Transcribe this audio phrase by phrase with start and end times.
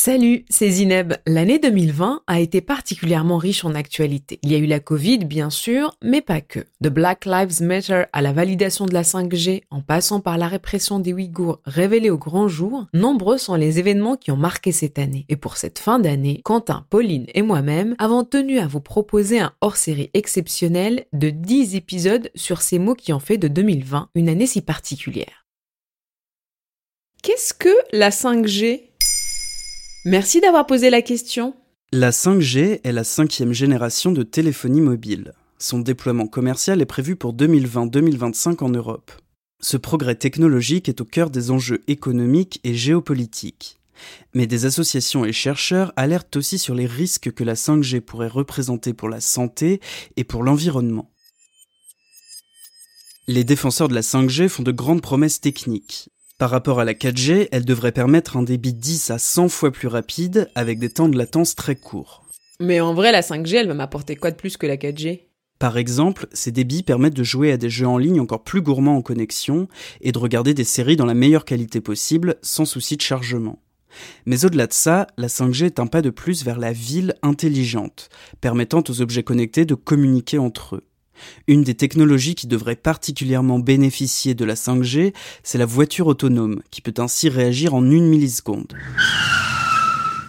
[0.00, 1.14] Salut, c'est Zineb.
[1.26, 4.38] L'année 2020 a été particulièrement riche en actualité.
[4.44, 6.60] Il y a eu la Covid, bien sûr, mais pas que.
[6.80, 11.00] De Black Lives Matter à la validation de la 5G, en passant par la répression
[11.00, 15.26] des Ouïghours révélée au grand jour, nombreux sont les événements qui ont marqué cette année.
[15.28, 19.52] Et pour cette fin d'année, Quentin, Pauline et moi-même avons tenu à vous proposer un
[19.60, 24.46] hors-série exceptionnel de 10 épisodes sur ces mots qui ont fait de 2020 une année
[24.46, 25.48] si particulière.
[27.20, 28.87] Qu'est-ce que la 5G
[30.10, 31.54] Merci d'avoir posé la question.
[31.92, 35.34] La 5G est la cinquième génération de téléphonie mobile.
[35.58, 39.12] Son déploiement commercial est prévu pour 2020-2025 en Europe.
[39.60, 43.80] Ce progrès technologique est au cœur des enjeux économiques et géopolitiques.
[44.32, 48.94] Mais des associations et chercheurs alertent aussi sur les risques que la 5G pourrait représenter
[48.94, 49.78] pour la santé
[50.16, 51.10] et pour l'environnement.
[53.26, 56.08] Les défenseurs de la 5G font de grandes promesses techniques.
[56.38, 59.88] Par rapport à la 4G, elle devrait permettre un débit 10 à 100 fois plus
[59.88, 62.22] rapide avec des temps de latence très courts.
[62.60, 65.22] Mais en vrai, la 5G, elle va m'apporter quoi de plus que la 4G
[65.58, 68.98] Par exemple, ces débits permettent de jouer à des jeux en ligne encore plus gourmands
[68.98, 69.66] en connexion
[70.00, 73.60] et de regarder des séries dans la meilleure qualité possible sans souci de chargement.
[74.24, 78.10] Mais au-delà de ça, la 5G est un pas de plus vers la ville intelligente,
[78.40, 80.87] permettant aux objets connectés de communiquer entre eux.
[81.46, 86.80] Une des technologies qui devrait particulièrement bénéficier de la 5G, c'est la voiture autonome, qui
[86.80, 88.72] peut ainsi réagir en une milliseconde.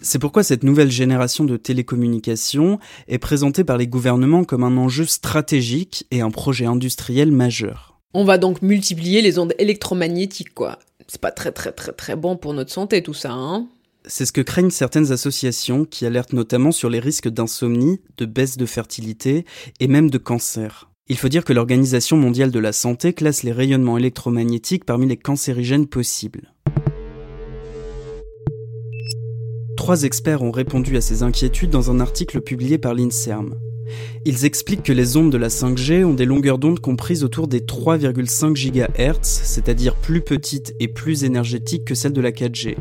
[0.00, 5.04] C'est pourquoi cette nouvelle génération de télécommunications est présentée par les gouvernements comme un enjeu
[5.04, 8.00] stratégique et un projet industriel majeur.
[8.12, 10.80] On va donc multiplier les ondes électromagnétiques, quoi.
[11.06, 13.68] C'est pas très très très très bon pour notre santé tout ça, hein
[14.06, 18.56] c'est ce que craignent certaines associations qui alertent notamment sur les risques d'insomnie, de baisse
[18.56, 19.44] de fertilité
[19.80, 20.90] et même de cancer.
[21.08, 25.16] Il faut dire que l'Organisation mondiale de la santé classe les rayonnements électromagnétiques parmi les
[25.16, 26.52] cancérigènes possibles.
[29.76, 33.56] Trois experts ont répondu à ces inquiétudes dans un article publié par l'INSERM.
[34.24, 37.60] Ils expliquent que les ondes de la 5G ont des longueurs d'onde comprises autour des
[37.60, 42.76] 3,5 GHz, c'est-à-dire plus petites et plus énergétiques que celles de la 4G.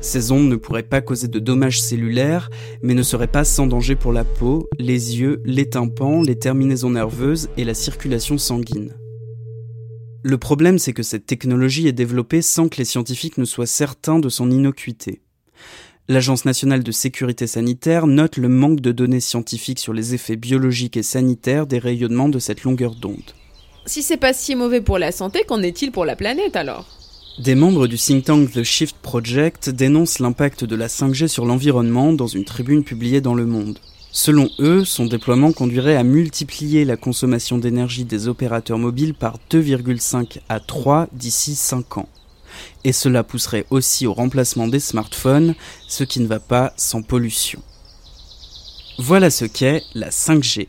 [0.00, 2.50] Ces ondes ne pourraient pas causer de dommages cellulaires,
[2.82, 6.90] mais ne seraient pas sans danger pour la peau, les yeux, les tympans, les terminaisons
[6.90, 8.94] nerveuses et la circulation sanguine.
[10.22, 14.18] Le problème, c'est que cette technologie est développée sans que les scientifiques ne soient certains
[14.18, 15.20] de son innocuité.
[16.08, 20.96] L'Agence nationale de sécurité sanitaire note le manque de données scientifiques sur les effets biologiques
[20.96, 23.34] et sanitaires des rayonnements de cette longueur d'onde.
[23.86, 26.86] Si c'est pas si mauvais pour la santé, qu'en est-il pour la planète alors?
[27.38, 32.14] Des membres du think tank The Shift Project dénoncent l'impact de la 5G sur l'environnement
[32.14, 33.78] dans une tribune publiée dans Le Monde.
[34.10, 40.38] Selon eux, son déploiement conduirait à multiplier la consommation d'énergie des opérateurs mobiles par 2,5
[40.48, 42.08] à 3 d'ici 5 ans.
[42.84, 45.54] Et cela pousserait aussi au remplacement des smartphones,
[45.88, 47.60] ce qui ne va pas sans pollution.
[48.98, 50.68] Voilà ce qu'est la 5G.